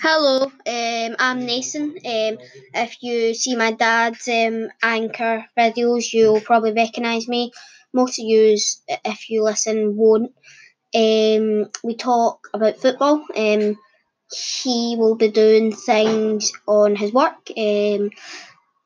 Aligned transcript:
Hello, 0.00 0.44
um, 0.44 1.16
I'm 1.18 1.46
Nathan. 1.46 1.90
Um, 2.04 2.38
if 2.74 3.02
you 3.02 3.32
see 3.32 3.56
my 3.56 3.72
dad's 3.72 4.28
um, 4.28 4.68
anchor 4.82 5.46
videos, 5.56 6.12
you'll 6.12 6.42
probably 6.42 6.72
recognise 6.72 7.26
me. 7.26 7.50
Most 7.94 8.18
of 8.18 8.26
you, 8.26 8.58
if 8.88 9.30
you 9.30 9.42
listen, 9.42 9.96
won't. 9.96 10.34
Um, 10.94 11.70
we 11.82 11.96
talk 11.96 12.48
about 12.52 12.76
football. 12.76 13.24
Um, 13.34 13.78
he 14.30 14.96
will 14.98 15.14
be 15.14 15.28
doing 15.30 15.72
things 15.72 16.52
on 16.66 16.94
his 16.94 17.12
work 17.12 17.50
um, 17.56 18.10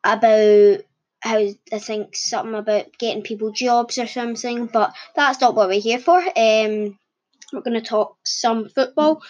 about 0.05 0.79
how 1.23 1.39
I 1.39 1.79
think 1.81 2.15
something 2.15 2.55
about 2.55 2.97
getting 2.99 3.23
people 3.23 3.51
jobs 3.51 3.99
or 3.99 4.07
something, 4.07 4.67
but 4.67 4.95
that's 5.17 5.41
not 5.41 5.57
what 5.57 5.69
we're 5.69 5.81
here 5.81 5.99
for. 5.99 6.23
We're 7.53 7.63
going 7.63 7.75
to 7.75 7.81
talk 7.81 8.17
some 8.25 8.69
football. 8.69 9.23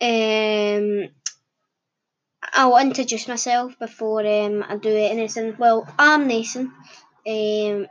Um, 0.00 1.08
I'll 2.52 2.78
introduce 2.78 3.28
myself 3.28 3.78
before 3.78 4.26
um, 4.26 4.64
I 4.68 4.76
do 4.76 4.94
anything. 4.94 5.56
Well, 5.58 5.86
I'm 5.98 6.26
Nathan. 6.26 6.72
Um, 7.26 7.86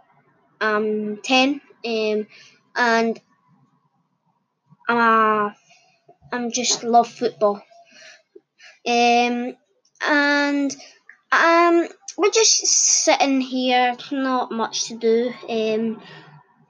I'm 0.60 1.18
10 1.18 1.62
um, 1.86 2.28
and 2.76 3.22
I'm, 4.90 4.98
a, 4.98 5.56
I'm 6.32 6.52
just 6.52 6.84
love 6.84 7.08
football. 7.08 7.62
Um, 8.86 9.56
and 10.02 10.76
um, 11.32 11.88
we're 12.18 12.32
just 12.32 12.66
sitting 12.66 13.42
here, 13.42 13.96
not 14.12 14.52
much 14.52 14.86
to 14.86 14.98
do. 14.98 15.34
Um, 15.48 16.02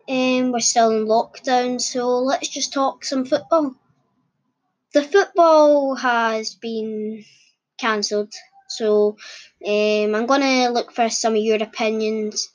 um, 0.10 0.52
we're 0.52 0.60
still 0.60 0.92
in 0.92 1.06
lockdown, 1.06 1.80
so 1.80 2.20
let's 2.20 2.48
just 2.48 2.74
talk 2.74 3.06
some 3.06 3.26
football. 3.26 3.76
The 4.94 5.04
football 5.04 5.96
has 5.96 6.56
been 6.56 7.24
cancelled, 7.78 8.34
so 8.68 9.18
um, 9.66 10.16
I'm 10.16 10.26
gonna 10.26 10.70
look 10.70 10.92
for 10.92 11.10
some 11.10 11.36
of 11.36 11.42
your 11.42 11.62
opinions 11.62 12.50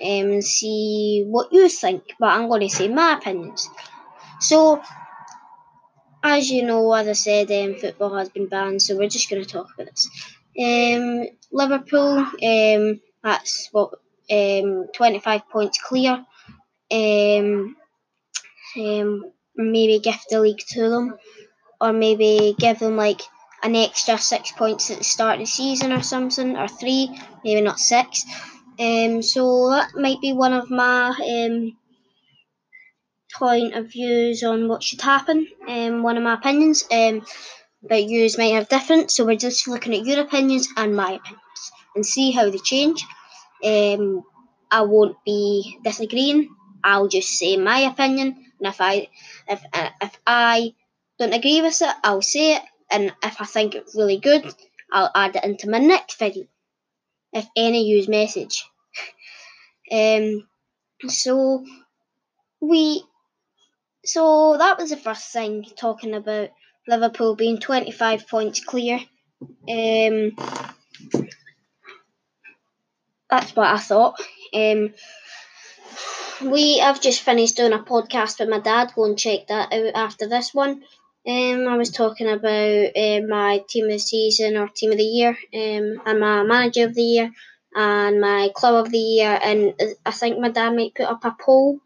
um, 0.00 0.06
and 0.08 0.44
see 0.44 1.24
what 1.26 1.52
you 1.52 1.68
think. 1.68 2.02
But 2.18 2.28
I'm 2.28 2.48
gonna 2.48 2.68
say 2.68 2.88
my 2.88 3.14
opinions. 3.18 3.68
So, 4.40 4.82
as 6.22 6.50
you 6.50 6.62
know, 6.64 6.92
as 6.92 7.08
I 7.08 7.12
said, 7.12 7.50
um, 7.50 7.76
football 7.76 8.16
has 8.16 8.28
been 8.28 8.46
banned, 8.48 8.82
so 8.82 8.96
we're 8.96 9.08
just 9.08 9.30
gonna 9.30 9.44
talk 9.44 9.68
about 9.74 9.88
this. 9.88 10.08
Um, 10.58 11.26
Liverpool, 11.52 12.18
um, 12.18 13.00
that's 13.22 13.68
what 13.72 13.94
um, 14.30 14.86
25 14.94 15.48
points 15.50 15.80
clear. 15.82 16.24
Um, 16.90 17.76
um, 18.76 19.24
maybe 19.56 19.98
gift 19.98 20.26
the 20.30 20.40
league 20.40 20.58
to 20.68 20.88
them, 20.88 21.18
or 21.80 21.92
maybe 21.92 22.54
give 22.58 22.78
them 22.78 22.96
like 22.96 23.22
an 23.66 23.76
extra 23.76 24.16
six 24.16 24.52
points 24.52 24.90
at 24.90 24.98
the 24.98 25.04
start 25.04 25.34
of 25.34 25.40
the 25.40 25.46
season 25.46 25.92
or 25.92 26.02
something, 26.02 26.56
or 26.56 26.68
three, 26.68 27.10
maybe 27.44 27.60
not 27.60 27.78
six. 27.78 28.24
Um, 28.78 29.22
so 29.22 29.70
that 29.70 29.90
might 29.94 30.20
be 30.20 30.32
one 30.32 30.52
of 30.52 30.70
my 30.70 31.08
um, 31.08 31.76
point 33.34 33.74
of 33.74 33.90
views 33.90 34.42
on 34.42 34.68
what 34.68 34.82
should 34.82 35.00
happen. 35.00 35.46
Um, 35.66 36.02
one 36.02 36.16
of 36.16 36.22
my 36.22 36.34
opinions. 36.34 36.84
Um, 36.90 37.26
but 37.82 38.08
yours 38.08 38.38
might 38.38 38.54
have 38.54 38.68
different. 38.68 39.10
So 39.10 39.24
we're 39.24 39.36
just 39.36 39.68
looking 39.68 39.94
at 39.94 40.06
your 40.06 40.20
opinions 40.20 40.68
and 40.76 40.96
my 40.96 41.12
opinions 41.12 41.72
and 41.94 42.06
see 42.06 42.30
how 42.30 42.50
they 42.50 42.58
change. 42.58 43.04
Um, 43.64 44.22
I 44.70 44.82
won't 44.82 45.16
be 45.24 45.78
disagreeing. 45.82 46.54
I'll 46.82 47.08
just 47.08 47.30
say 47.38 47.56
my 47.56 47.80
opinion, 47.80 48.44
and 48.58 48.68
if 48.68 48.80
I 48.80 49.08
if 49.48 49.60
uh, 49.72 49.90
if 50.00 50.18
I 50.26 50.74
don't 51.18 51.32
agree 51.32 51.60
with 51.62 51.80
it, 51.82 51.94
I'll 52.04 52.22
say 52.22 52.56
it, 52.56 52.62
and 52.90 53.12
if 53.22 53.40
I 53.40 53.44
think 53.44 53.74
it's 53.74 53.94
really 53.94 54.18
good, 54.18 54.44
I'll 54.92 55.10
add 55.14 55.36
it 55.36 55.44
into 55.44 55.68
my 55.68 55.78
next 55.78 56.18
video. 56.18 56.46
If 57.32 57.46
any 57.56 57.86
use 57.86 58.08
message. 58.08 58.64
um, 59.92 60.46
so 61.08 61.64
we, 62.60 63.04
so 64.04 64.56
that 64.56 64.78
was 64.78 64.90
the 64.90 64.96
first 64.96 65.32
thing 65.32 65.66
talking 65.76 66.14
about 66.14 66.50
Liverpool 66.88 67.34
being 67.34 67.58
25 67.58 68.28
points 68.28 68.60
clear. 68.60 69.00
Um, 69.68 70.32
that's 73.28 73.54
what 73.54 73.68
I 73.68 73.78
thought. 73.78 74.20
Um, 74.54 74.94
we 76.42 76.78
have 76.78 77.00
just 77.00 77.22
finished 77.22 77.56
doing 77.56 77.72
a 77.72 77.78
podcast 77.78 78.40
with 78.40 78.48
my 78.48 78.60
dad. 78.60 78.92
Go 78.94 79.04
and 79.04 79.18
check 79.18 79.48
that 79.48 79.72
out 79.72 79.94
after 79.94 80.28
this 80.28 80.54
one. 80.54 80.84
Um, 81.28 81.66
I 81.66 81.76
was 81.76 81.90
talking 81.90 82.28
about 82.28 82.96
uh, 82.96 83.20
my 83.28 83.62
team 83.68 83.86
of 83.86 83.90
the 83.90 83.98
season 83.98 84.56
or 84.56 84.68
team 84.68 84.92
of 84.92 84.98
the 84.98 85.02
year, 85.04 85.30
um, 85.30 86.00
and 86.06 86.20
my 86.20 86.44
manager 86.44 86.84
of 86.84 86.94
the 86.94 87.02
year, 87.02 87.32
and 87.74 88.20
my 88.20 88.50
club 88.54 88.86
of 88.86 88.92
the 88.92 88.98
year. 88.98 89.38
And 89.42 89.74
I 90.04 90.12
think 90.12 90.38
my 90.38 90.50
dad 90.50 90.76
might 90.76 90.94
put 90.94 91.06
up 91.06 91.24
a 91.24 91.36
poll, 91.38 91.80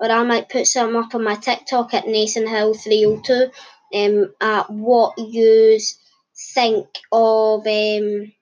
or 0.00 0.10
I 0.10 0.24
might 0.24 0.48
put 0.48 0.66
something 0.66 0.96
up 0.96 1.14
on 1.14 1.22
my 1.22 1.36
TikTok 1.36 1.94
at 1.94 2.08
Nathan 2.08 2.48
Hill 2.48 2.74
three 2.74 3.04
hundred 3.04 3.24
two. 3.24 3.50
Um, 3.92 4.32
at 4.40 4.70
what 4.70 5.18
you 5.18 5.78
think 6.54 6.86
of 7.12 7.66
um 7.66 8.32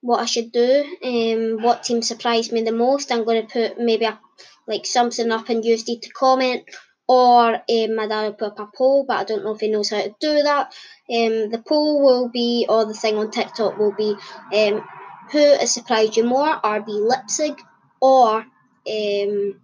what 0.00 0.20
I 0.20 0.26
should 0.26 0.52
do, 0.52 0.84
um, 1.04 1.62
what 1.62 1.82
team 1.82 2.02
surprised 2.02 2.52
me 2.52 2.62
the 2.62 2.72
most. 2.72 3.10
I'm 3.10 3.24
going 3.24 3.46
to 3.46 3.52
put 3.52 3.80
maybe 3.80 4.04
a, 4.04 4.18
like 4.66 4.86
something 4.86 5.30
up 5.30 5.48
and 5.48 5.64
use 5.64 5.86
need 5.88 6.02
to 6.02 6.10
comment, 6.10 6.64
or 7.08 7.54
um, 7.54 7.96
my 7.96 8.06
dad 8.06 8.24
will 8.24 8.32
put 8.34 8.52
up 8.52 8.58
a 8.60 8.76
poll, 8.76 9.04
but 9.08 9.16
I 9.16 9.24
don't 9.24 9.42
know 9.42 9.54
if 9.54 9.60
he 9.60 9.70
knows 9.70 9.90
how 9.90 10.02
to 10.02 10.14
do 10.20 10.42
that. 10.42 10.74
Um, 11.10 11.50
the 11.50 11.62
poll 11.66 12.04
will 12.04 12.28
be, 12.28 12.66
or 12.68 12.84
the 12.84 12.94
thing 12.94 13.16
on 13.16 13.30
TikTok 13.30 13.78
will 13.78 13.94
be, 13.94 14.14
um, 14.54 14.86
who 15.32 15.38
has 15.38 15.72
surprised 15.72 16.16
you 16.16 16.24
more, 16.24 16.60
RB 16.60 16.86
Leipzig 16.88 17.58
or 18.00 18.36
um, 18.36 19.60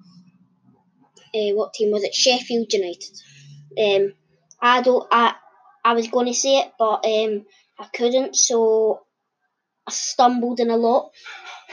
uh, 1.35 1.55
what 1.55 1.75
team 1.75 1.91
was 1.91 2.05
it? 2.05 2.15
Sheffield 2.15 2.73
United. 2.73 3.21
Um, 3.79 4.15
I 4.61 4.83
don't. 4.83 5.07
I 5.11 5.35
I 5.85 5.93
was 5.93 6.09
going 6.09 6.27
to 6.27 6.35
say 6.35 6.59
it, 6.59 6.73
but 6.79 7.05
um, 7.05 7.45
I 7.79 7.87
couldn't, 7.95 8.37
so 8.37 9.03
I 9.87 9.91
stumbled 9.91 10.61
in 10.61 10.71
a 10.71 10.77
lot. 10.77 11.11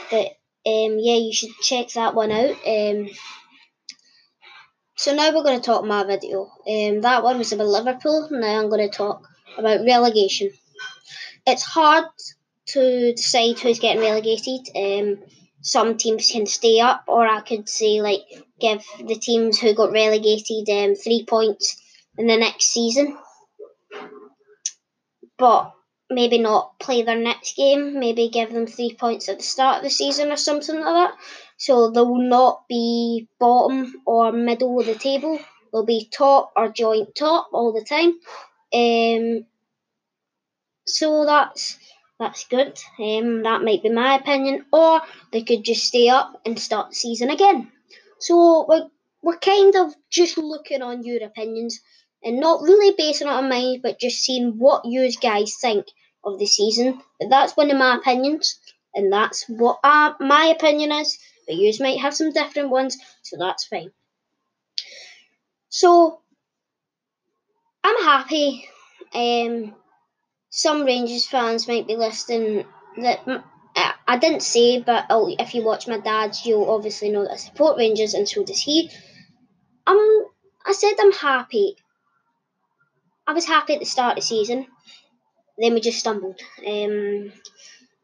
But 0.09 0.25
um, 0.65 0.97
yeah, 0.99 1.15
you 1.15 1.33
should 1.33 1.51
check 1.61 1.89
that 1.89 2.13
one 2.15 2.31
out. 2.31 2.55
Um, 2.67 3.09
so 5.01 5.15
now 5.15 5.33
we're 5.33 5.41
going 5.41 5.59
to 5.59 5.65
talk 5.65 5.83
my 5.83 6.03
video. 6.03 6.41
Um, 6.69 7.01
that 7.01 7.23
one 7.23 7.39
was 7.39 7.51
about 7.51 7.69
Liverpool. 7.69 8.27
Now 8.29 8.59
I'm 8.59 8.69
going 8.69 8.87
to 8.87 8.95
talk 8.95 9.27
about 9.57 9.83
relegation. 9.83 10.51
It's 11.47 11.63
hard 11.63 12.05
to 12.67 13.11
decide 13.11 13.57
who's 13.57 13.79
getting 13.79 14.03
relegated. 14.03 14.59
Um, 14.75 15.17
some 15.61 15.97
teams 15.97 16.29
can 16.31 16.45
stay 16.45 16.79
up, 16.81 17.05
or 17.07 17.25
I 17.25 17.41
could 17.41 17.67
say 17.67 17.99
like 17.99 18.21
give 18.59 18.83
the 19.03 19.15
teams 19.15 19.59
who 19.59 19.73
got 19.73 19.91
relegated 19.91 20.69
um, 20.69 20.93
three 20.93 21.25
points 21.27 21.81
in 22.19 22.27
the 22.27 22.37
next 22.37 22.65
season. 22.65 23.17
But 25.39 25.71
maybe 26.11 26.37
not 26.37 26.77
play 26.79 27.01
their 27.03 27.17
next 27.17 27.55
game, 27.55 27.99
maybe 27.99 28.29
give 28.29 28.53
them 28.53 28.67
three 28.67 28.95
points 28.99 29.29
at 29.29 29.37
the 29.37 29.43
start 29.43 29.77
of 29.77 29.83
the 29.83 29.89
season 29.89 30.31
or 30.31 30.37
something 30.37 30.75
like 30.75 30.85
that. 30.85 31.17
So 31.57 31.91
they 31.91 32.01
will 32.01 32.21
not 32.21 32.67
be 32.67 33.27
bottom 33.39 33.93
or 34.05 34.31
middle 34.31 34.79
of 34.79 34.85
the 34.85 34.95
table. 34.95 35.39
They'll 35.71 35.85
be 35.85 36.09
top 36.11 36.51
or 36.55 36.69
joint 36.69 37.15
top 37.15 37.49
all 37.53 37.71
the 37.71 37.85
time. 37.85 38.19
Um, 38.73 39.45
so 40.85 41.25
that's 41.25 41.77
that's 42.19 42.45
good. 42.45 42.77
Um, 42.99 43.43
that 43.43 43.63
might 43.63 43.83
be 43.83 43.89
my 43.89 44.15
opinion. 44.15 44.65
Or 44.71 45.01
they 45.31 45.43
could 45.43 45.63
just 45.63 45.85
stay 45.85 46.09
up 46.09 46.41
and 46.45 46.59
start 46.59 46.89
the 46.89 46.95
season 46.95 47.29
again. 47.29 47.71
So 48.19 48.65
we're 48.67 48.87
we're 49.23 49.37
kind 49.37 49.75
of 49.75 49.93
just 50.09 50.37
looking 50.37 50.81
on 50.81 51.03
your 51.03 51.23
opinions 51.23 51.79
and 52.23 52.39
not 52.39 52.61
really 52.61 52.93
basing 52.97 53.27
it 53.27 53.31
on 53.31 53.49
mine, 53.49 53.79
but 53.81 53.99
just 53.99 54.23
seeing 54.23 54.57
what 54.57 54.85
you 54.85 55.09
guys 55.21 55.55
think 55.59 55.85
of 56.23 56.39
the 56.39 56.45
season. 56.45 57.01
But 57.19 57.29
that's 57.29 57.57
one 57.57 57.71
of 57.71 57.77
my 57.77 57.95
opinions, 57.95 58.59
and 58.93 59.11
that's 59.11 59.45
what 59.47 59.79
uh, 59.83 60.13
my 60.19 60.45
opinion 60.45 60.91
is. 60.91 61.17
But 61.47 61.55
you 61.55 61.71
might 61.79 61.99
have 61.99 62.13
some 62.13 62.31
different 62.31 62.69
ones, 62.69 62.97
so 63.23 63.37
that's 63.37 63.65
fine. 63.65 63.91
So 65.69 66.21
I'm 67.83 68.03
happy. 68.03 68.67
Um, 69.13 69.75
some 70.49 70.83
Rangers 70.83 71.25
fans 71.25 71.67
might 71.67 71.87
be 71.87 71.95
listening. 71.95 72.65
That 72.97 73.43
I 74.07 74.17
didn't 74.17 74.41
say, 74.41 74.81
but 74.81 75.05
oh, 75.09 75.33
if 75.39 75.55
you 75.55 75.63
watch 75.63 75.87
my 75.87 75.97
dad's, 75.97 76.45
you'll 76.45 76.69
obviously 76.69 77.09
know 77.09 77.23
that 77.23 77.31
I 77.31 77.37
support 77.37 77.77
Rangers, 77.77 78.13
and 78.13 78.27
so 78.27 78.43
does 78.43 78.59
he. 78.59 78.89
Um, 79.87 80.25
I 80.65 80.73
said 80.73 80.95
I'm 80.99 81.13
happy. 81.13 81.77
I 83.25 83.31
was 83.31 83.45
happy 83.45 83.75
at 83.75 83.79
the 83.79 83.85
start 83.85 84.17
of 84.17 84.23
the 84.23 84.27
season 84.27 84.67
then 85.57 85.73
we 85.73 85.81
just 85.81 85.99
stumbled. 85.99 86.39
Um, 86.65 87.31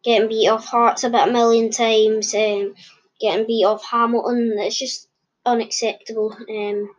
getting 0.04 0.30
beat 0.30 0.48
off 0.48 0.66
Hearts 0.66 1.04
about 1.04 1.30
a 1.30 1.32
million 1.32 1.70
times, 1.70 2.34
um, 2.34 2.76
getting 3.20 3.46
beat 3.48 3.66
off 3.66 3.84
Hamilton. 3.86 4.56
It's 4.58 4.78
just 4.78 5.08
unacceptable 5.46 6.36
um, 6.50 6.90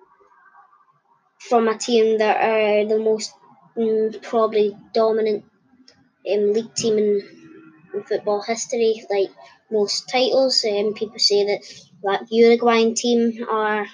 from 1.38 1.68
a 1.68 1.78
team 1.78 2.18
that 2.18 2.36
are 2.36 2.86
the 2.86 2.98
most 2.98 3.32
mm, 3.76 4.20
probably 4.22 4.76
dominant 4.92 5.44
um, 6.30 6.52
league 6.52 6.74
team 6.74 6.98
in, 6.98 7.22
in, 7.94 8.02
football 8.04 8.42
history, 8.42 9.04
like 9.10 9.30
most 9.70 10.08
titles. 10.08 10.64
Um, 10.68 10.94
people 10.94 11.18
say 11.18 11.44
that 11.46 11.84
that 12.02 12.26
Uruguayan 12.30 12.94
team 12.94 13.46
are 13.50 13.86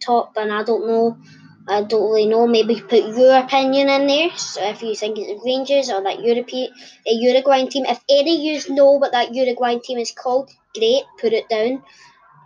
top, 0.00 0.32
and 0.36 0.52
I 0.52 0.62
don't 0.62 0.86
know. 0.86 1.18
I 1.66 1.82
don't 1.82 2.10
really 2.10 2.26
know. 2.26 2.46
Maybe 2.46 2.80
put 2.80 3.16
your 3.16 3.36
opinion 3.38 3.88
in 3.88 4.06
there. 4.06 4.30
So 4.36 4.62
if 4.68 4.82
you 4.82 4.94
think 4.94 5.18
it's 5.18 5.28
the 5.28 5.40
Rangers 5.44 5.90
or 5.90 6.02
that 6.02 6.22
European, 6.22 6.70
a 7.06 7.12
Uruguayan 7.12 7.68
team, 7.68 7.86
if 7.86 8.00
any 8.08 8.56
of 8.56 8.68
you 8.68 8.74
know 8.74 8.92
what 8.92 9.12
that 9.12 9.34
Uruguayan 9.34 9.80
team 9.80 9.98
is 9.98 10.12
called, 10.12 10.50
great. 10.74 11.04
Put 11.18 11.32
it 11.32 11.48
down 11.48 11.82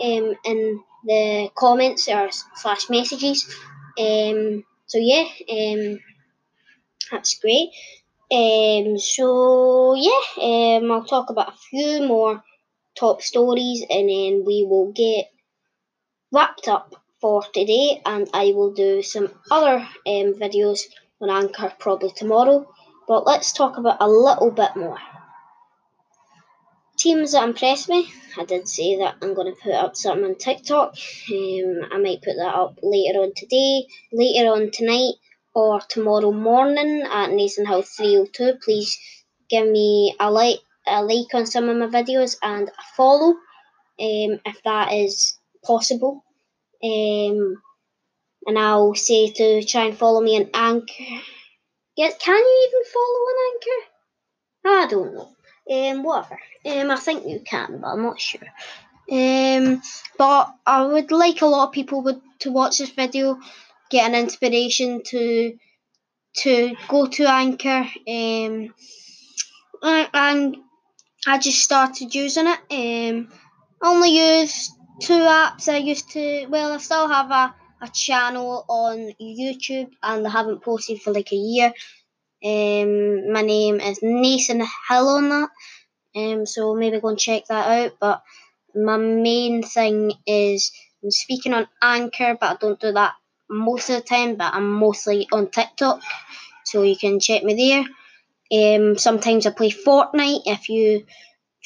um, 0.01 0.35
in 0.45 0.81
the 1.05 1.51
comments 1.57 2.09
or 2.09 2.29
slash 2.55 2.89
messages. 2.89 3.45
Um, 3.99 4.65
so 4.87 4.99
yeah, 4.99 5.25
um, 5.51 5.99
that's 7.11 7.39
great. 7.41 7.71
Um, 8.31 8.99
so 8.99 9.95
yeah, 9.95 10.77
um, 10.77 10.93
I'll 10.93 11.05
talk 11.05 11.31
about 11.31 11.55
a 11.55 11.57
few 11.71 12.07
more 12.07 12.45
top 12.95 13.23
stories, 13.23 13.85
and 13.91 14.09
then 14.09 14.45
we 14.47 14.65
will 14.69 14.93
get 14.93 15.27
wrapped 16.31 16.69
up 16.69 16.95
for 17.21 17.43
today 17.53 18.01
and 18.05 18.29
I 18.33 18.53
will 18.55 18.73
do 18.73 19.03
some 19.03 19.29
other 19.51 19.79
um, 19.79 20.35
videos 20.35 20.81
on 21.21 21.31
Anchor 21.31 21.73
probably 21.79 22.11
tomorrow. 22.11 22.67
But 23.07 23.27
let's 23.27 23.53
talk 23.53 23.77
about 23.77 23.97
a 24.01 24.09
little 24.09 24.51
bit 24.51 24.77
more. 24.77 24.99
Teams 26.97 27.33
that 27.33 27.45
impress 27.45 27.89
me. 27.89 28.11
I 28.37 28.45
did 28.45 28.69
say 28.69 28.99
that 28.99 29.17
I'm 29.23 29.35
going 29.35 29.55
to 29.55 29.61
put 29.63 29.73
up 29.73 29.97
something 29.97 30.25
on 30.25 30.35
TikTok. 30.35 30.97
Um, 31.31 31.87
I 31.93 31.99
might 31.99 32.23
put 32.23 32.37
that 32.37 32.55
up 32.55 32.79
later 32.83 33.21
on 33.21 33.33
today, 33.35 33.87
later 34.13 34.49
on 34.49 34.71
tonight, 34.73 35.15
or 35.55 35.81
tomorrow 35.81 36.33
morning 36.33 37.03
at 37.11 37.31
Nathan 37.31 37.67
House 37.67 37.95
302. 37.97 38.59
Please 38.63 38.99
give 39.49 39.69
me 39.69 40.15
a 40.21 40.31
like, 40.31 40.59
a 40.87 41.03
like 41.03 41.33
on 41.35 41.47
some 41.47 41.69
of 41.69 41.77
my 41.77 41.87
videos 41.87 42.37
and 42.43 42.69
a 42.69 42.83
follow 42.97 43.31
um, 43.31 44.41
if 44.45 44.63
that 44.65 44.93
is 44.93 45.39
possible. 45.65 46.25
Um, 46.83 47.63
and 48.47 48.59
I'll 48.59 48.95
say 48.95 49.31
to 49.31 49.63
try 49.65 49.85
and 49.85 49.97
follow 49.97 50.21
me 50.21 50.37
on 50.37 50.51
Anchor. 50.55 51.23
Yes, 51.97 52.15
can 52.19 52.37
you 52.37 52.69
even 52.69 52.93
follow 52.93 53.05
on 53.05 53.53
Anchor? 53.53 53.89
I 54.65 54.87
don't 54.89 55.15
know. 55.15 55.35
Um, 55.71 56.03
whatever. 56.03 56.39
Um, 56.65 56.91
I 56.91 56.97
think 56.97 57.27
you 57.27 57.41
can, 57.45 57.81
but 57.81 57.89
I'm 57.89 58.03
not 58.03 58.21
sure. 58.21 58.41
Um, 59.11 59.83
but 60.17 60.55
I 60.67 60.85
would 60.85 61.11
like 61.11 61.43
a 61.43 61.47
lot 61.47 61.69
of 61.69 61.73
people 61.73 62.03
would 62.03 62.21
to 62.41 62.53
watch 62.53 62.79
this 62.79 62.91
video, 62.91 63.39
get 63.91 64.09
an 64.09 64.15
inspiration 64.15 65.03
to 65.07 65.57
to 66.37 66.77
go 66.89 67.07
to 67.07 67.27
Anchor. 67.27 67.87
Um, 68.07 68.75
and 69.83 70.57
I 71.27 71.39
just 71.39 71.61
started 71.61 72.15
using 72.15 72.47
it. 72.47 72.61
Um, 72.71 73.29
only 73.83 74.41
used 74.41 74.73
two 75.01 75.13
apps 75.13 75.69
I 75.69 75.79
used 75.79 76.11
to. 76.11 76.47
Well, 76.47 76.73
I 76.73 76.79
still 76.79 77.09
have 77.09 77.31
a, 77.31 77.55
a 77.83 77.89
channel 77.89 78.65
on 78.69 79.13
YouTube 79.21 79.91
and 80.03 80.27
I 80.27 80.31
haven't 80.31 80.63
posted 80.63 81.01
for 81.01 81.13
like 81.13 81.33
a 81.33 81.37
year. 81.37 81.73
Um, 82.45 83.33
my 83.33 83.43
name 83.43 83.81
is 83.81 84.01
Nathan 84.03 84.61
Hill 84.61 85.09
on 85.09 85.29
that. 85.29 85.51
Um, 86.17 86.47
so 86.47 86.75
maybe 86.75 87.01
go 87.01 87.09
and 87.09 87.19
check 87.19 87.47
that 87.49 87.87
out. 87.87 87.97
But 88.01 88.23
my 88.75 88.97
main 88.97 89.63
thing 89.63 90.13
is 90.27 90.73
I'm 91.03 91.11
speaking 91.11 91.55
on 91.55 91.69
Anchor, 91.83 92.37
but 92.41 92.51
I 92.51 92.57
don't 92.61 92.81
do 92.81 92.93
that 92.93 93.15
most 93.49 93.91
of 93.91 93.97
the 93.97 94.03
time. 94.03 94.37
But 94.37 94.55
I'm 94.55 94.73
mostly 94.73 95.29
on 95.33 95.51
TikTok, 95.51 96.01
so 96.65 96.83
you 96.83 96.97
can 96.97 97.21
check 97.21 97.43
me 97.45 97.55
there. 97.55 97.85
Um, 98.51 98.99
sometimes 98.99 99.47
I 99.47 99.51
play 99.51 99.71
Fortnite. 99.71 100.43
If 100.47 100.69
you 100.69 101.07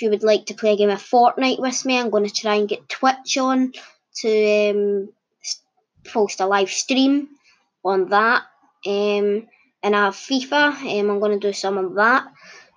you 0.02 0.10
would 0.10 0.22
like 0.22 0.46
to 0.46 0.54
play 0.54 0.72
a 0.72 0.76
game 0.76 0.90
of 0.90 1.02
Fortnite 1.02 1.60
with 1.60 1.84
me, 1.84 1.98
I'm 1.98 2.10
going 2.10 2.26
to 2.26 2.34
try 2.34 2.56
and 2.56 2.68
get 2.68 2.88
Twitch 2.88 3.38
on 3.38 3.72
to 4.16 4.70
um, 4.70 5.08
post 6.04 6.40
a 6.40 6.46
live 6.46 6.70
stream 6.70 7.28
on 7.84 8.08
that. 8.10 8.42
Um, 8.86 9.46
and 9.82 9.96
I 9.96 10.04
have 10.04 10.14
FIFA. 10.14 11.00
Um, 11.00 11.10
I'm 11.10 11.20
going 11.20 11.38
to 11.38 11.46
do 11.46 11.52
some 11.52 11.78
of 11.78 11.94
that. 11.94 12.26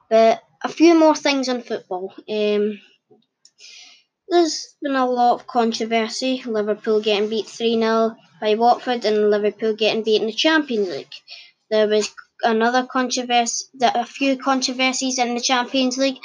But 0.10 0.42
a 0.64 0.70
few 0.70 0.98
more 0.98 1.16
things 1.16 1.50
on 1.50 1.62
football. 1.62 2.14
Um, 2.30 2.80
there's 4.28 4.76
been 4.82 4.96
a 4.96 5.06
lot 5.06 5.36
of 5.36 5.48
controversy. 5.48 6.42
Liverpool 6.46 7.02
getting 7.02 7.30
beat 7.30 7.48
3 7.48 7.80
0 7.80 8.16
by 8.42 8.56
Watford 8.56 9.06
and 9.06 9.30
Liverpool 9.30 9.76
getting 9.76 10.04
beat 10.04 10.22
in 10.22 10.28
the 10.28 10.34
Champions 10.34 10.90
League. 10.90 11.14
There 11.70 11.88
was 11.88 12.14
another 12.44 12.86
controversy, 12.86 13.66
a 13.82 14.06
few 14.06 14.38
controversies 14.38 15.20
in 15.20 15.36
the 15.36 15.42
Champions 15.42 15.98
League 15.98 16.20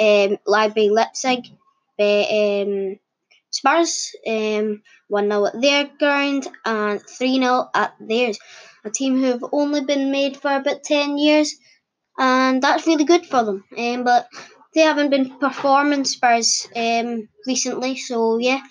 um, 0.00 0.38
Leipzig 0.46 1.42
beat 1.98 2.62
um, 2.62 2.98
Spurs 3.50 4.14
um, 4.26 4.82
1 5.08 5.28
0 5.28 5.46
at 5.46 5.60
their 5.60 5.90
ground 5.98 6.48
and 6.64 7.02
3 7.02 7.38
0 7.38 7.68
at 7.74 7.94
theirs. 8.00 8.38
A 8.84 8.90
team 8.90 9.18
who 9.18 9.26
have 9.26 9.44
only 9.52 9.84
been 9.84 10.10
made 10.10 10.36
for 10.36 10.54
about 10.54 10.84
10 10.84 11.18
years, 11.18 11.54
and 12.18 12.62
that's 12.62 12.86
really 12.86 13.04
good 13.04 13.26
for 13.26 13.44
them. 13.44 13.64
Um, 13.76 14.04
but 14.04 14.28
they 14.74 14.82
haven't 14.82 15.10
been 15.10 15.38
performing 15.38 16.04
Spurs 16.04 16.68
um, 16.74 17.28
recently, 17.46 17.96
so 17.96 18.38
yeah. 18.38 18.62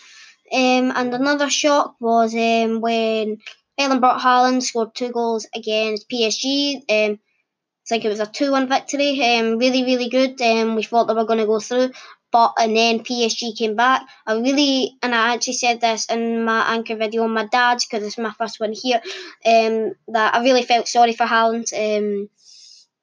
Um, 0.51 0.91
and 0.95 1.13
another 1.13 1.49
shock 1.49 1.95
was 1.99 2.33
um, 2.33 2.81
when 2.81 3.37
Braut 3.77 4.21
Haaland 4.21 4.63
scored 4.63 4.95
two 4.95 5.11
goals 5.11 5.47
against 5.53 6.09
PSG. 6.09 6.81
Um, 6.89 7.19
think 7.89 8.05
it 8.05 8.09
was 8.09 8.19
a 8.19 8.25
2 8.25 8.51
1 8.51 8.69
victory. 8.69 9.21
Um, 9.21 9.57
really, 9.57 9.83
really 9.83 10.09
good. 10.09 10.39
Um, 10.41 10.75
we 10.75 10.83
thought 10.83 11.05
they 11.05 11.13
were 11.15 11.25
going 11.25 11.39
to 11.39 11.45
go 11.45 11.59
through. 11.59 11.91
But 12.31 12.53
and 12.59 12.77
then 12.77 12.99
PSG 12.99 13.57
came 13.57 13.75
back. 13.75 14.03
I 14.27 14.33
really 14.33 14.95
and 15.01 15.15
I 15.15 15.33
actually 15.33 15.53
said 15.53 15.81
this 15.81 16.05
in 16.05 16.45
my 16.45 16.75
anchor 16.75 16.95
video 16.95 17.23
on 17.23 17.31
my 17.31 17.45
dad's 17.45 17.87
because 17.87 18.05
it's 18.05 18.19
my 18.19 18.31
first 18.37 18.59
one 18.59 18.71
here. 18.71 19.01
Um, 19.43 19.93
that 20.09 20.35
I 20.35 20.43
really 20.43 20.61
felt 20.61 20.87
sorry 20.87 21.13
for 21.13 21.25
Haaland. 21.25 21.73
Um, 21.73 22.29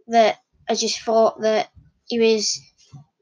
that 0.06 0.38
I 0.68 0.76
just 0.76 1.00
thought 1.00 1.40
that 1.40 1.68
he 2.06 2.20
was 2.20 2.60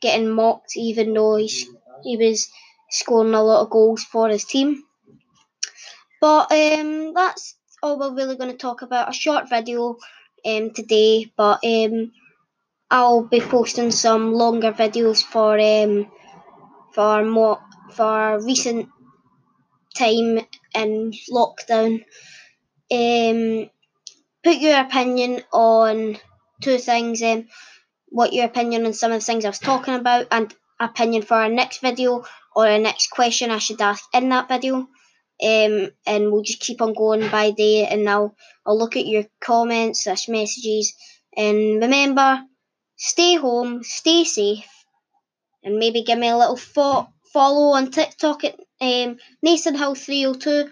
getting 0.02 0.28
mocked 0.28 0.76
even 0.76 1.14
though 1.14 1.37
he's, 1.37 1.66
he 2.02 2.19
was 2.19 2.50
scoring 2.90 3.32
a 3.32 3.43
lot 3.43 3.62
of 3.62 3.70
goals 3.70 4.05
for 4.05 4.28
his 4.28 4.44
team. 4.44 4.84
But 6.20 6.52
um, 6.52 7.14
that's 7.14 7.56
all 7.82 7.99
we're 7.99 8.14
really 8.14 8.37
going 8.37 8.50
to 8.50 8.58
talk 8.58 8.82
about. 8.82 9.08
A 9.08 9.12
short 9.14 9.49
video 9.49 9.96
um, 10.44 10.70
today, 10.70 11.32
but 11.37 11.61
um, 11.64 12.12
I'll 12.91 13.25
be 13.25 13.40
posting 13.40 13.90
some 13.90 14.33
longer 14.33 14.73
videos 14.73 15.23
for 15.23 15.59
um, 15.59 16.11
for 16.92 17.25
more 17.25 17.61
for 17.92 18.40
recent 18.40 18.88
time 19.97 20.40
in 20.75 21.12
lockdown. 21.30 22.04
Um, 22.92 23.71
put 24.42 24.57
your 24.57 24.80
opinion 24.80 25.42
on 25.52 26.19
two 26.61 26.78
things. 26.78 27.23
Um, 27.23 27.49
what 28.09 28.33
your 28.33 28.45
opinion 28.45 28.87
on 28.87 28.92
some 28.92 29.12
of 29.12 29.21
the 29.21 29.25
things 29.25 29.45
I 29.45 29.49
was 29.49 29.59
talking 29.59 29.95
about, 29.95 30.28
and 30.30 30.54
opinion 30.78 31.23
for 31.23 31.35
our 31.35 31.49
next 31.49 31.80
video 31.80 32.25
or 32.54 32.69
our 32.69 32.78
next 32.78 33.11
question 33.11 33.50
I 33.50 33.59
should 33.59 33.80
ask 33.80 34.04
in 34.12 34.28
that 34.28 34.49
video. 34.49 34.88
Um, 35.43 35.91
and 36.07 36.31
we'll 36.33 36.43
just 36.43 36.61
keep 36.61 36.81
on 36.81 36.95
going 36.95 37.29
by 37.31 37.50
day, 37.50 37.87
and 37.87 38.09
I'll 38.09 38.37
I'll 38.67 38.79
look 38.79 38.97
at 38.97 39.07
your 39.07 39.25
comments, 39.41 40.05
slash 40.05 40.29
messages, 40.29 40.95
and 41.37 41.83
remember, 41.83 42.43
stay 42.97 43.37
home, 43.37 43.83
stay 43.83 44.25
safe, 44.25 44.67
and 45.64 45.79
maybe 45.79 46.03
give 46.05 46.19
me 46.19 46.29
a 46.29 46.37
little 46.37 46.57
fo- 46.57 47.09
follow 47.33 47.76
on 47.76 47.91
TikTok 47.91 48.45
at 48.45 48.61
um, 48.81 49.19
Nathan 49.43 49.75
Hill 49.76 49.95
302. 49.95 50.71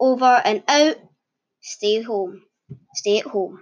Over 0.00 0.42
and 0.44 0.62
out. 0.68 0.96
Stay 1.60 2.02
home. 2.02 2.42
Stay 2.94 3.18
at 3.20 3.26
home. 3.26 3.56